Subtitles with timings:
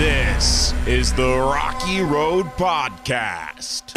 [0.00, 3.92] This is the Rocky Road Podcast.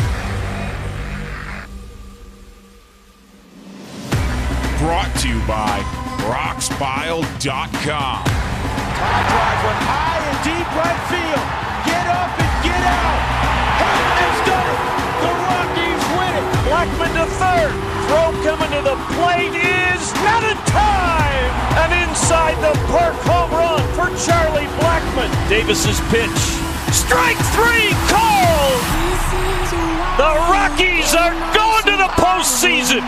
[4.80, 5.80] Brought to you by
[6.28, 7.24] RoxPile.com.
[9.00, 11.48] High drive one high and deep right field.
[11.88, 13.20] Get up and get out.
[14.20, 14.84] Has done it.
[15.24, 16.44] The Rockies win it.
[16.68, 17.93] Blackmon to third.
[18.08, 21.52] Throw coming to the plate is out of time.
[21.84, 25.32] An inside the park home run for Charlie Blackmon.
[25.50, 26.42] Davis's pitch.
[26.94, 28.84] Strike three called.
[30.18, 33.02] The Rockies are going to the postseason.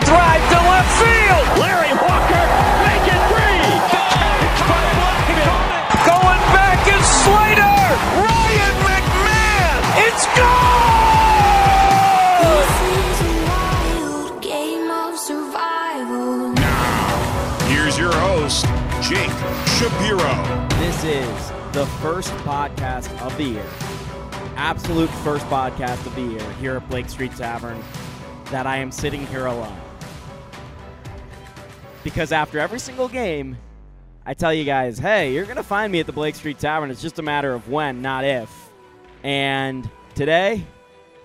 [21.76, 23.66] The first podcast of the year,
[24.56, 27.78] absolute first podcast of the year here at Blake Street Tavern
[28.46, 29.76] that I am sitting here alone.
[32.02, 33.58] Because after every single game,
[34.24, 36.90] I tell you guys, hey, you're going to find me at the Blake Street Tavern.
[36.90, 38.50] It's just a matter of when, not if.
[39.22, 40.64] And today,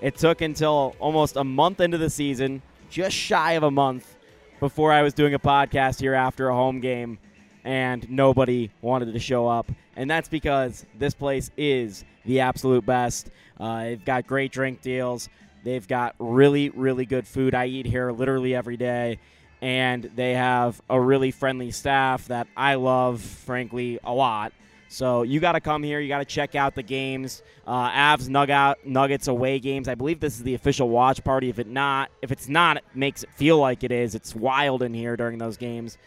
[0.01, 4.17] it took until almost a month into the season, just shy of a month,
[4.59, 7.19] before I was doing a podcast here after a home game,
[7.63, 9.71] and nobody wanted to show up.
[10.01, 13.29] And that's because this place is the absolute best.
[13.59, 15.29] Uh, they've got great drink deals.
[15.63, 17.53] They've got really, really good food.
[17.53, 19.19] I eat here literally every day.
[19.61, 24.53] And they have a really friendly staff that I love, frankly, a lot.
[24.87, 25.99] So you got to come here.
[25.99, 27.43] You got to check out the games.
[27.67, 29.87] Uh, Avs Nugget, Nuggets away games.
[29.87, 31.49] I believe this is the official watch party.
[31.49, 34.15] If it not, if it's not, it makes it feel like it is.
[34.15, 35.99] It's wild in here during those games.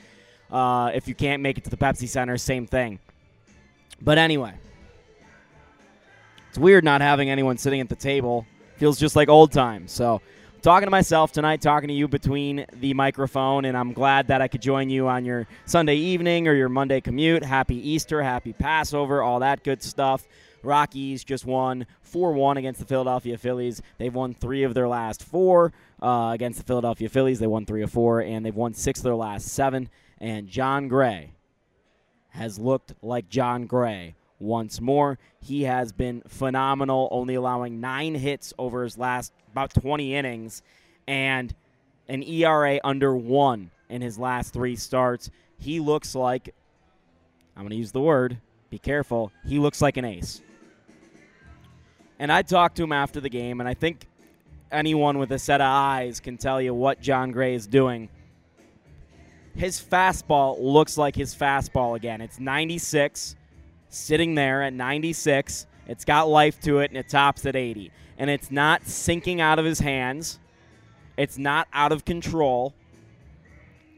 [0.50, 2.98] Uh, if you can't make it to the Pepsi Center, same thing.
[4.00, 4.54] But anyway,
[6.48, 8.46] it's weird not having anyone sitting at the table.
[8.76, 9.92] Feels just like old times.
[9.92, 10.20] So
[10.62, 14.48] talking to myself tonight, talking to you between the microphone, and I'm glad that I
[14.48, 17.44] could join you on your Sunday evening or your Monday commute.
[17.44, 20.26] Happy Easter, happy Passover, all that good stuff.
[20.62, 23.82] Rockies just won 4 1 against the Philadelphia Phillies.
[23.98, 27.38] They've won three of their last four uh, against the Philadelphia Phillies.
[27.38, 29.90] They won three of four, and they've won six of their last seven.
[30.18, 31.33] And Jon Gray
[32.34, 35.18] has looked like Jon Gray once more.
[35.40, 40.62] He has been phenomenal, only allowing nine hits over his last about 20 innings
[41.06, 41.54] and
[42.08, 45.30] an ERA under one in his last three starts.
[45.58, 46.52] He looks like,
[47.56, 50.42] I'm going to use the word, be careful, he looks like an ace.
[52.18, 54.08] And I talked to him after the game, and I think
[54.72, 58.08] anyone with a set of eyes can tell you what Jon Gray is doing
[59.56, 62.20] his fastball looks like his fastball again.
[62.20, 63.36] It's 96,
[63.88, 65.66] sitting there at 96.
[65.86, 67.90] It's got life to it, and it tops at 80.
[68.18, 70.38] And it's not sinking out of his hands.
[71.16, 72.74] It's not out of control.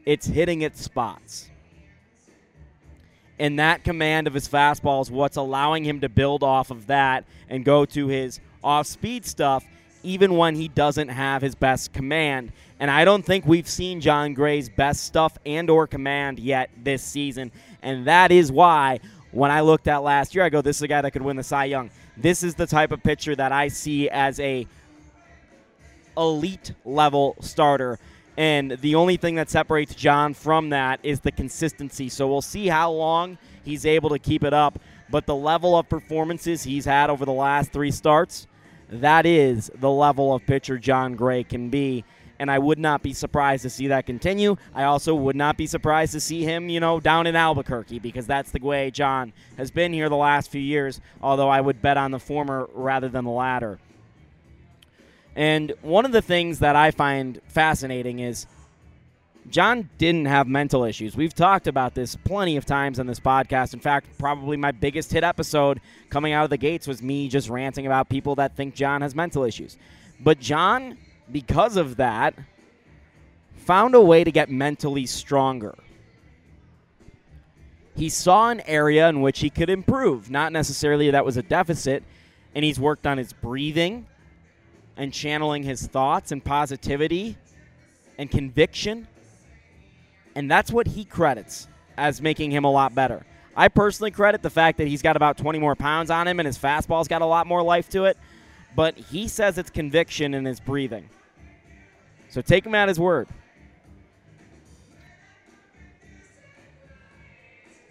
[0.05, 1.49] It's hitting its spots.
[3.39, 7.25] And that command of his fastball is what's allowing him to build off of that
[7.49, 9.63] and go to his off speed stuff,
[10.07, 12.53] even when he doesn't have his best command.
[12.79, 17.03] And I don't think we've seen Jon Gray's best stuff and or command yet this
[17.03, 17.51] season.
[17.81, 19.01] And that is why
[19.31, 21.35] when I looked at last year, I go, this is a guy that could win
[21.35, 21.89] the Cy Young.
[22.15, 24.65] This is the type of pitcher that I see as a
[26.15, 27.99] elite level starter.
[28.37, 32.07] And the only thing that separates Jon from that is the consistency.
[32.07, 34.79] So we'll see how long he's able to keep it up.
[35.09, 38.47] But the level of performances he's had over the last three starts,
[38.89, 42.03] that is the level of pitcher Jon Gray can be.
[42.39, 44.57] And I would not be surprised to see that continue.
[44.75, 48.27] I also would not be surprised to see him, you know, down in Albuquerque because
[48.27, 51.97] that's the way Jon has been here the last few years, although I would bet
[51.97, 53.79] on the former rather than the latter.
[55.35, 58.45] And one of the things that I find fascinating is
[59.49, 61.15] Jon didn't have mental issues.
[61.15, 63.73] We've talked about this plenty of times on this podcast.
[63.73, 67.49] In fact, probably my biggest hit episode coming out of the gates was me just
[67.49, 69.77] ranting about people that think Jon has mental issues.
[70.19, 70.97] But Jon,
[71.31, 72.35] because of that,
[73.55, 75.75] found a way to get mentally stronger.
[77.95, 80.29] He saw an area in which he could improve.
[80.29, 82.03] Not necessarily that was a deficit,
[82.53, 84.07] and he's worked on his breathing
[84.97, 87.37] and channeling his thoughts and positivity
[88.17, 89.07] and conviction.
[90.37, 91.67] And that's what he credits
[91.97, 93.25] as making him a lot better.
[93.55, 96.45] I personally credit the fact that he's got about 20 more pounds on him and
[96.45, 98.19] his fastball's got a lot more life to it,
[98.75, 101.09] but he says it's conviction in his breathing.
[102.29, 103.27] So take him at his word.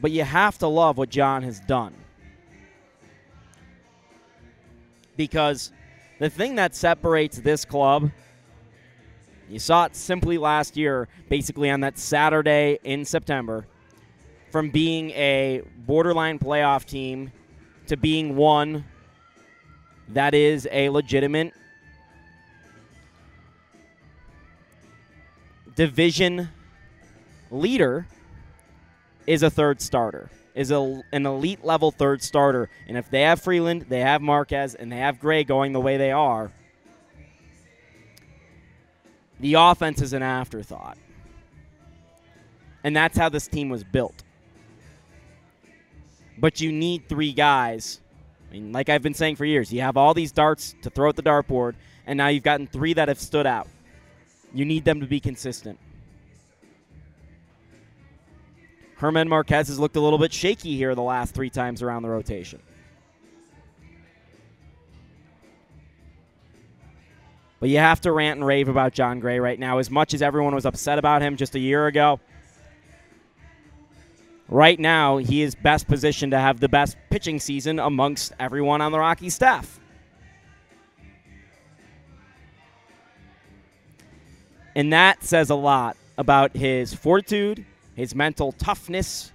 [0.00, 1.94] But you have to love what Jon has done.
[5.16, 5.72] Because
[6.20, 8.12] the thing that separates this club,
[9.48, 13.66] you saw it simply last year, basically on that Saturday in September,
[14.50, 17.31] from being a borderline playoff team
[17.87, 18.84] to being one
[20.08, 21.52] that is a legitimate
[25.75, 26.48] division
[27.50, 28.06] leader
[29.26, 32.69] is a third starter, is a, an elite level third starter.
[32.88, 35.96] And if they have Freeland, they have Marquez, and they have Gray going the way
[35.96, 36.50] they are,
[39.41, 40.99] the offense is an afterthought.
[42.85, 44.23] And that's how this team was built.
[46.38, 48.00] But you need three guys.
[48.50, 51.09] I mean, like I've been saying for years, you have all these darts to throw
[51.09, 51.75] at the dartboard,
[52.06, 53.69] and now you've gotten three that have stood out.
[54.55, 55.79] You need them to be consistent.
[58.99, 62.09] Germán Marquez has looked a little bit shaky here the last three times around the
[62.09, 62.62] rotation.
[67.58, 69.79] But you have to rant and rave about Jon Gray right now.
[69.79, 72.20] As much as everyone was upset about him just a year ago,
[74.49, 78.93] right now he is best positioned to have the best pitching season amongst everyone on
[78.93, 79.81] the Rocky staff.
[84.75, 87.64] And that says a lot about his fortitude,
[87.94, 89.32] his mental toughness,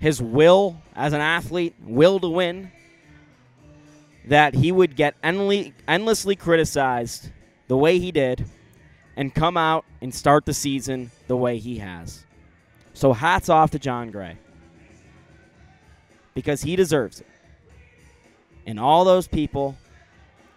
[0.00, 2.72] his will as an athlete, will to win,
[4.26, 7.30] that he would get endlessly criticized
[7.68, 8.44] the way he did
[9.16, 12.24] and come out and start the season the way he has.
[12.94, 14.38] So hats off to Jon Gray
[16.34, 17.26] because he deserves it.
[18.66, 19.76] And all those people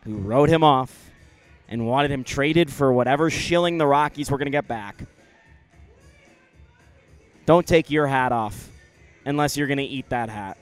[0.04, 1.12] who wrote him off
[1.68, 5.04] and wanted him traded for whatever shilling the Rockies were going to get back
[7.48, 8.69] don't take your hat off
[9.25, 10.58] unless you're going to eat that hat.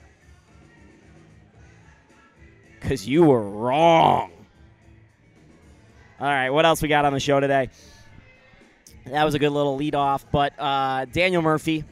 [2.80, 4.32] Because you were wrong.
[6.20, 7.70] All right, what else we got on the show today?
[9.06, 11.84] That was a good little lead off, but uh, Daniel Murphy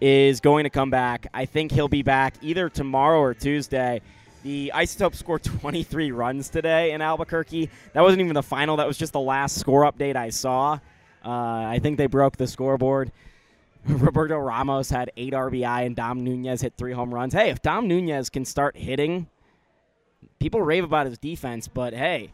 [0.00, 1.26] is going to come back.
[1.32, 4.02] I think he'll be back either tomorrow or Tuesday.
[4.42, 7.70] The Isotopes scored 23 runs today in Albuquerque.
[7.94, 10.78] That wasn't even the final, that was just the last score update I saw.
[11.24, 13.10] Uh, I think they broke the scoreboard.
[13.88, 17.32] Roberto Ramos had eight RBI and Dom Nunez hit three home runs.
[17.34, 19.26] Hey, if Dom Nunez can start hitting,
[20.38, 22.32] people rave about his defense, but hey,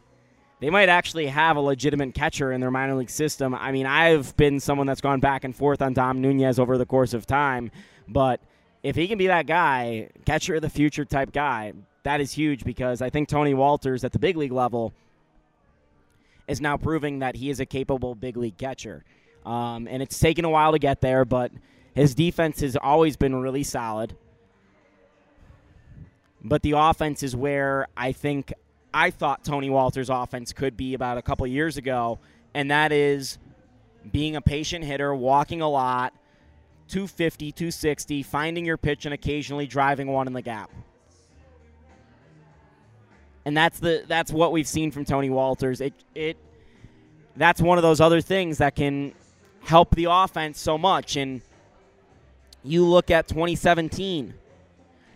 [0.60, 3.54] they might actually have a legitimate catcher in their minor league system.
[3.54, 6.87] I mean, I've been someone that's gone back and forth on Dom Nunez over the
[6.87, 7.70] course of time,
[8.08, 8.40] but
[8.82, 11.72] if he can be that guy, catcher of the future type guy,
[12.02, 14.93] that is huge because I think Tony Wolters at the big league level
[16.48, 19.04] is now proving that he is a capable big league catcher.
[19.46, 21.52] Um, and it's taken a while to get there, but
[21.94, 24.16] his defense has always been really solid.
[26.42, 28.52] But the offense is where I think
[28.92, 32.19] I thought Tony Wolters' offense could be about a couple years ago,
[32.54, 33.38] and that is
[34.10, 36.14] being a patient hitter, walking a lot,
[36.88, 40.70] 250, 260, finding your pitch, and occasionally driving one in the gap.
[43.44, 45.81] And that's the that's what we've seen from Tony Wolters.
[45.81, 46.36] It it
[47.36, 49.14] that's one of those other things that can
[49.62, 51.16] help the offense so much.
[51.16, 51.43] And
[52.62, 54.34] you look at 2017.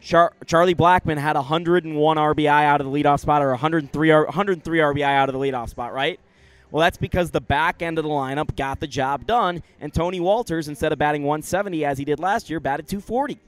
[0.04, 5.02] Char- Charlie Blackmon had 101 RBI out of the leadoff spot, or 103 103 RBI
[5.02, 6.20] out of the leadoff spot, right?
[6.70, 10.20] Well, that's because the back end of the lineup got the job done, and Tony
[10.20, 13.38] Wolters, instead of batting 170 as he did last year, batted 240.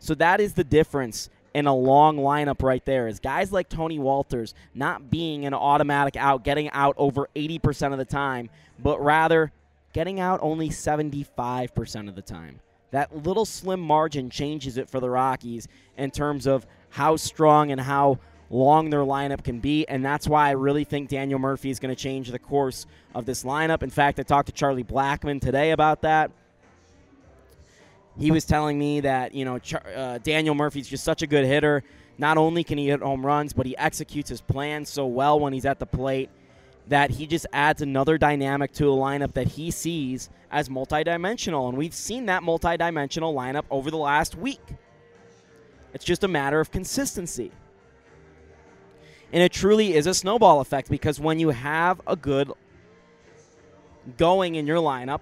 [0.00, 3.06] So that is the difference in a long lineup right there.
[3.06, 7.98] Is guys like Tony Wolters not being an automatic out, getting out over 80% of
[7.98, 8.50] the time,
[8.82, 9.52] but rather
[9.92, 12.58] getting out only 75% of the time.
[12.90, 17.80] That little slim margin changes it for the Rockies in terms of how strong and
[17.80, 18.18] how
[18.50, 21.94] long their lineup can be, and that's why I really think Daniel Murphy is going
[21.94, 23.84] to change the course of this lineup.
[23.84, 26.32] In fact, I talked to Charlie Blackmon today about that.
[28.18, 29.60] He was telling me that you know
[29.96, 31.84] uh, Daniel Murphy's just such a good hitter.
[32.18, 35.52] Not only can he hit home runs, but he executes his plan so well when
[35.52, 36.28] he's at the plate
[36.90, 41.68] that he just adds another dynamic to a lineup that he sees as multidimensional.
[41.68, 44.60] And we've seen that multidimensional lineup over the last week.
[45.94, 47.52] It's just a matter of consistency.
[49.32, 52.50] And it truly is a snowball effect because when you have a good
[54.16, 55.20] going in your lineup,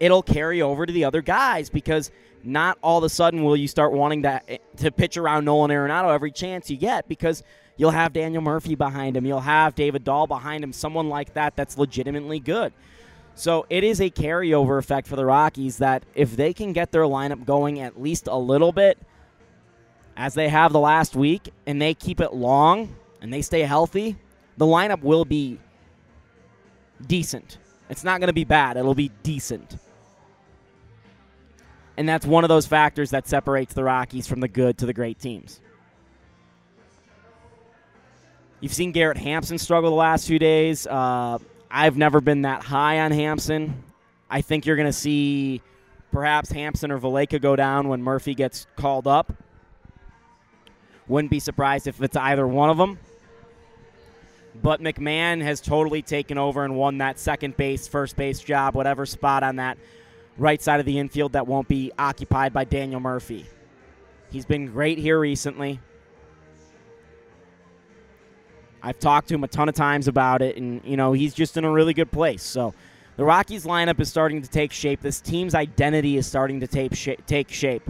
[0.00, 2.10] it'll carry over to the other guys because
[2.44, 5.70] not all of a sudden will you start wanting that eh, to pitch around Nolan
[5.70, 7.42] Arenado every chance you get because–
[7.76, 9.26] You'll have Daniel Murphy behind him.
[9.26, 12.72] You'll have David Dahl behind him, someone like that that's legitimately good.
[13.34, 17.02] So it is a carryover effect for the Rockies that if they can get their
[17.02, 18.98] lineup going at least a little bit,
[20.16, 24.16] as they have the last week, and they keep it long and they stay healthy,
[24.56, 25.58] the lineup will be
[27.04, 27.58] decent.
[27.90, 29.78] It's not going to be bad, it'll be decent.
[31.96, 34.92] And that's one of those factors that separates the Rockies from the good to the
[34.92, 35.60] great teams.
[38.60, 40.86] You've seen Garrett Hampson struggle the last few days.
[40.86, 41.38] Uh,
[41.70, 43.82] I've never been that high on Hampson.
[44.30, 45.60] I think you're going to see
[46.10, 49.32] perhaps Hampson or Valaika go down when Murphy gets called up.
[51.08, 52.98] Wouldn't be surprised if it's either one of them.
[54.62, 59.04] But McMahon has totally taken over and won that second base, first base job, whatever
[59.04, 59.76] spot on that
[60.36, 63.46] right side of the infield that won't be occupied by Daniel Murphy.
[64.30, 65.80] He's been great here recently.
[68.82, 71.56] I've talked to him a ton of times about it, and, you know, he's just
[71.56, 72.42] in a really good place.
[72.42, 72.74] So
[73.16, 75.00] the Rockies lineup is starting to take shape.
[75.00, 77.88] This team's identity is starting to take, sh- take shape.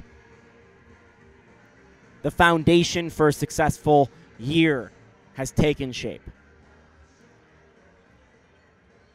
[2.23, 4.93] The foundation for a successful year
[5.33, 6.23] has taken shape.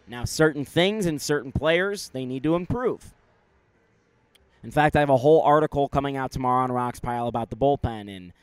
[0.08, 3.14] Now, certain things and certain players, they need to improve.
[4.64, 7.56] In fact, I have a whole article coming out tomorrow on Rox Pile about the
[7.56, 8.34] bullpen, and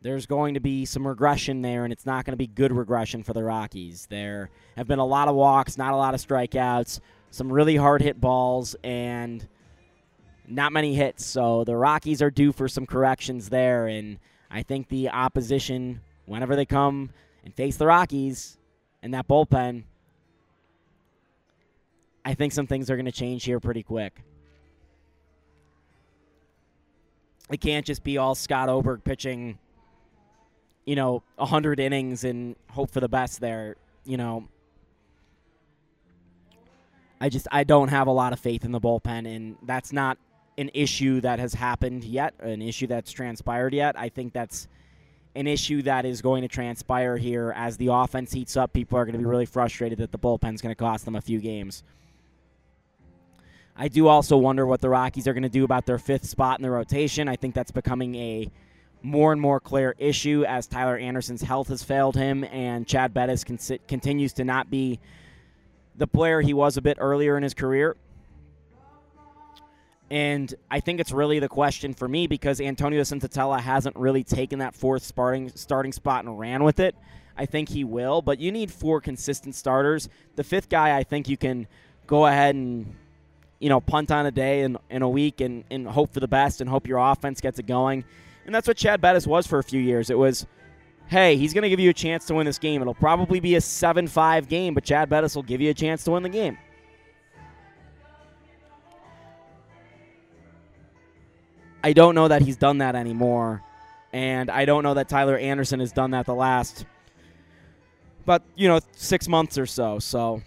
[0.00, 3.22] there's going to be some regression there, and it's not going to be good regression
[3.22, 4.06] for the Rockies.
[4.10, 8.02] There have been a lot of walks, not a lot of strikeouts, some really hard
[8.02, 9.46] hit balls, and
[10.46, 11.24] not many hits.
[11.24, 14.18] So the Rockies are due for some corrections there, and
[14.50, 17.10] I think the opposition, whenever they come
[17.42, 18.58] and face the Rockies
[19.02, 19.84] and that bullpen,
[22.22, 24.20] I think some things are going to change here pretty quick.
[27.50, 29.58] It can't just be all Scott Oberg pitching,
[30.84, 33.76] you know, 100 innings and hope for the best there.
[34.04, 34.48] You know,
[37.20, 40.18] I just I don't have a lot of faith in the bullpen, and that's not
[40.58, 43.98] an issue that has happened yet, an issue that's transpired yet.
[43.98, 44.68] I think that's
[45.34, 48.72] an issue that is going to transpire here as the offense heats up.
[48.72, 51.20] People are going to be really frustrated that the bullpen's going to cost them a
[51.20, 51.82] few games.
[53.78, 56.58] I do also wonder what the Rockies are going to do about their fifth spot
[56.58, 57.28] in the rotation.
[57.28, 58.50] I think that's becoming a
[59.02, 63.44] more and more clear issue as Tyler Anderson's health has failed him and Chad Bettis
[63.44, 64.98] con- continues to not be
[65.94, 67.96] the player he was a bit earlier in his career.
[70.10, 74.60] And I think it's really the question for me because Antonio Senzatela hasn't really taken
[74.60, 76.94] that fourth starting starting spot and ran with it.
[77.36, 80.08] I think he will, but you need four consistent starters.
[80.36, 81.66] The fifth guy, I think you can
[82.06, 82.94] go ahead and
[83.58, 86.28] you know, punt on a day in, in a week and, and hope for the
[86.28, 88.04] best and hope your offense gets it going.
[88.44, 90.10] And that's what Chad Bettis was for a few years.
[90.10, 90.46] It was,
[91.08, 92.80] hey, he's going to give you a chance to win this game.
[92.80, 96.04] It'll probably be a 7 5 game, but Chad Bettis will give you a chance
[96.04, 96.58] to win the game.
[101.82, 103.62] I don't know that he's done that anymore.
[104.12, 106.84] And I don't know that Tyler Anderson has done that the last,
[108.24, 109.98] but, you know, six months or so.
[109.98, 110.42] So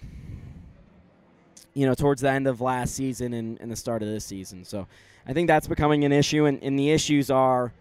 [1.80, 4.66] you know, towards the end of last season and, and the start of this season.
[4.66, 4.86] So
[5.26, 7.72] I think that's becoming an issue, and, and the issues are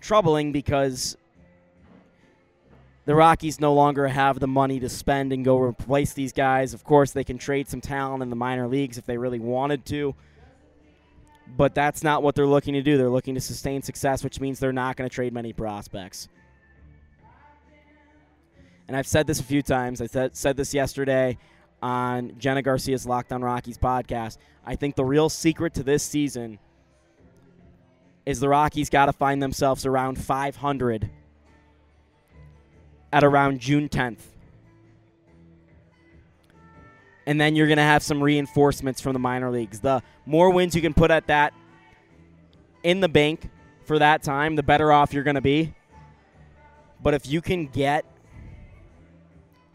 [0.00, 1.16] troubling because
[3.04, 6.74] the Rockies no longer have the money to spend and go replace these guys.
[6.74, 9.86] Of course, they can trade some talent in the minor leagues if they really wanted
[9.86, 10.16] to.
[11.56, 12.98] But that's not what they're looking to do.
[12.98, 16.28] They're looking to sustain success, which means they're not going to trade many prospects.
[18.88, 20.00] And I've said this a few times.
[20.00, 21.38] I said, said this yesterday
[21.82, 24.38] on Jenna Garcia's Locked On Rockies podcast.
[24.64, 26.58] I think the real secret to this season
[28.26, 31.10] is the Rockies got to find themselves around 500
[33.12, 34.20] at around June 10th.
[37.26, 39.80] And then you're going to have some reinforcements from the minor leagues.
[39.80, 41.54] The more wins you can put at that
[42.82, 43.50] in the bank
[43.84, 45.74] for that time, the better off you're going to be.
[47.02, 48.04] But if you can get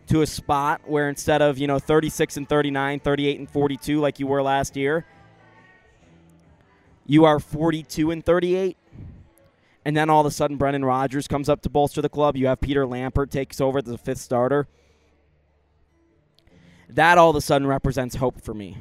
[0.07, 4.19] to a spot where instead of, you know, 36 and 39, 38 and 42 like
[4.19, 5.05] you were last year,
[7.05, 8.77] you are 42 and 38.
[9.85, 12.35] And then all of a sudden Brendan Rodgers comes up to bolster the club.
[12.35, 14.67] You have Peter Lambert takes over as the fifth starter.
[16.89, 18.77] That all of a sudden represents hope for me.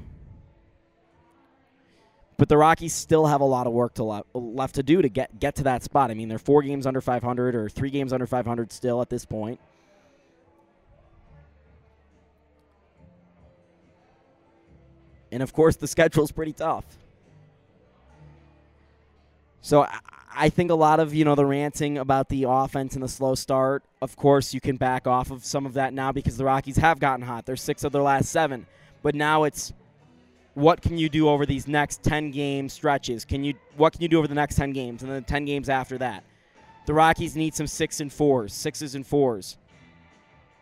[2.37, 5.09] But the Rockies still have a lot of work to le- left to do to
[5.09, 6.11] get get to that spot.
[6.11, 9.25] I mean, they're four games under 500 or three games under 500 still at this
[9.25, 9.61] point.
[15.35, 16.85] And of course, the schedule's pretty tough.
[19.61, 19.87] So
[20.35, 23.35] I think a lot of you know the ranting about the offense and the slow
[23.35, 23.83] start.
[24.00, 27.00] Of course, you can back off of some of that now because the Rockies have
[27.00, 27.47] gotten hot.
[27.47, 28.67] They're six of their last seven,
[29.03, 29.73] but now it's
[30.55, 33.25] what can you do over these next 10 game stretches?
[33.25, 35.47] Can you what can you do over the next 10 games and then the 10
[35.47, 36.25] games after that?
[36.87, 39.57] The Rockies need some 6 and 4s, 6s and 4s.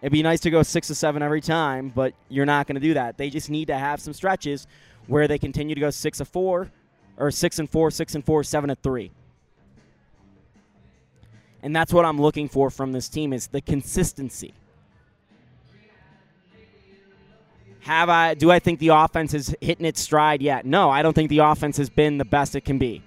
[0.02, 2.80] It'd be nice to go 6 to 7 every time, but you're not going to
[2.80, 3.16] do that.
[3.16, 4.66] They just need to have some stretches
[5.06, 6.70] where they continue to go 6 of 4
[7.18, 9.10] or 6 and 4, 6 and 4, 7 and 3.
[11.62, 14.52] And that's what I'm looking for from this team is the consistency.
[17.80, 20.64] Have I do I think the offense is hitting its stride yet?
[20.64, 23.02] No, I don't think the offense has been the best it can be.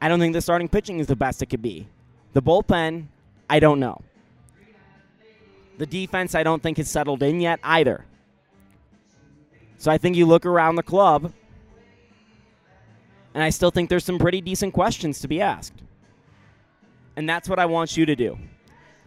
[0.00, 1.88] I don't think the starting pitching is the best it could be.
[2.32, 3.06] The bullpen,
[3.50, 4.00] I don't know.
[5.78, 8.04] The defense I don't think has settled in yet either.
[9.78, 11.32] So I think you look around the club
[13.34, 15.82] and I still think there's some pretty decent questions to be asked.
[17.14, 18.36] And that's what I want you to do.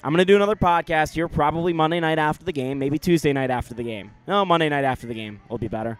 [0.04, 3.34] I'm going to do another podcast here, probably Monday night after the game, maybe Tuesday
[3.34, 4.12] night after the game.
[4.28, 6.00] No, Monday night after the game will be better.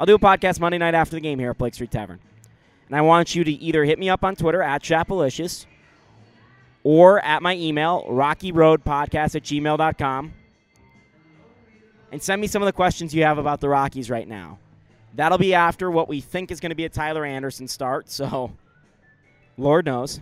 [0.00, 2.18] I'll do a podcast Monday night after the game here at Blake Street Tavern.
[2.88, 5.66] And I want you to either hit me up on Twitter at Chapelicious
[6.86, 10.32] or at my email, rockyroadpodcast at gmail.com,
[12.12, 14.60] and send me some of the questions you have about the Rockies right now.
[15.12, 18.52] That'll be after what we think is going to be a Tyler Anderson start, so
[19.58, 20.20] Lord knows.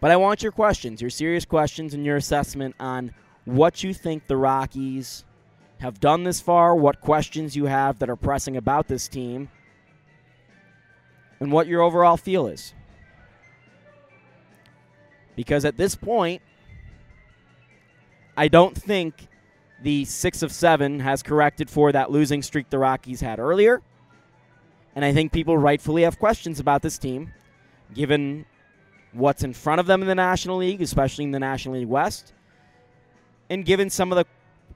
[0.00, 3.12] But I want your questions, your serious questions, and your assessment on
[3.46, 5.24] what you think the Rockies
[5.80, 9.48] have done this far, what questions you have that are pressing about this team,
[11.40, 12.74] and what your overall feel is.
[15.36, 16.42] Because at this point,
[18.36, 19.28] I don't think
[19.82, 23.82] the six of seven has corrected for that losing streak the Rockies had earlier.
[24.94, 27.32] And I think people rightfully have questions about this team,
[27.94, 28.44] given
[29.12, 32.32] what's in front of them in the National League, especially in the National League West,
[33.50, 34.26] and given some of the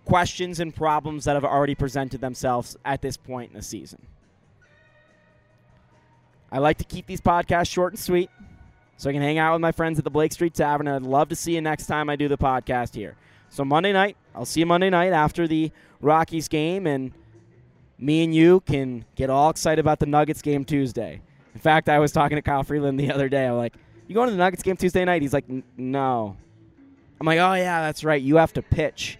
[0.04, 4.00] questions and problems that have already presented themselves at this point in the season.
[6.50, 8.30] I like to keep these podcasts short and sweet
[8.96, 10.86] so I can hang out with my friends at the Blake Street Tavern.
[10.88, 13.16] And I'd love to see you next time I do the podcast here.
[13.48, 17.12] So, Monday night, I'll see you Monday night after the Rockies game, and
[17.98, 21.20] me and you can get all excited about the Nuggets game Tuesday.
[21.54, 23.46] In fact, I was talking to Kyle Freeland the other day.
[23.46, 23.74] I'm like,
[24.08, 25.22] you going to the Nuggets game Tuesday night?
[25.22, 25.44] He's like,
[25.76, 26.36] no.
[27.20, 28.20] I'm like, oh, yeah, that's right.
[28.20, 29.18] You have to pitch.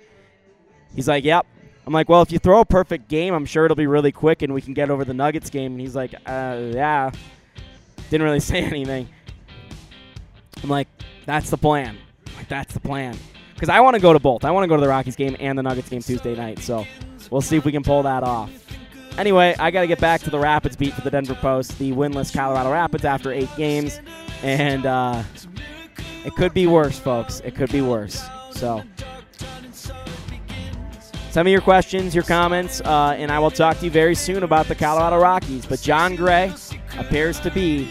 [0.95, 1.47] He's like, yep.
[1.87, 4.43] I'm like, well, if you throw a perfect game, I'm sure it'll be really quick
[4.43, 5.73] and we can get over the Nuggets game.
[5.73, 7.11] And he's like, uh, yeah.
[8.11, 9.09] Didn't really say anything.
[10.63, 10.89] I'm like,
[11.25, 11.97] that's the plan.
[12.37, 13.17] Like, that's the plan.
[13.55, 14.45] Because I want to go to both.
[14.45, 16.59] I want to go to the Rockies game and the Nuggets game Tuesday night.
[16.59, 16.87] So
[17.31, 18.51] we'll see if we can pull that off.
[19.19, 21.93] Anyway, I got to get back to the Rapids beat for the Denver Post, the
[21.93, 23.99] winless Colorado Rapids after eight games.
[24.43, 25.23] And uh,
[26.27, 27.41] it could be worse, folks.
[27.41, 28.23] It could be worse.
[28.51, 28.83] So
[31.31, 34.43] send me your questions, your comments, uh, and I will talk to you very soon
[34.43, 35.65] about the Colorado Rockies.
[35.65, 36.53] But Jon Gray
[36.99, 37.89] appears to be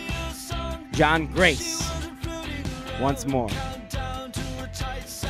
[0.91, 1.94] Jon Grace
[2.99, 3.49] once more.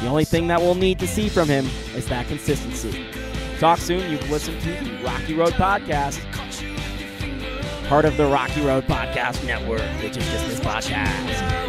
[0.01, 3.05] The only thing that we'll need to see from him is that consistency.
[3.59, 4.11] Talk soon.
[4.11, 6.19] You've listened to the Rocky Road Podcast,
[7.87, 11.64] part of the Rocky Road Podcast Network, which is just this podcast.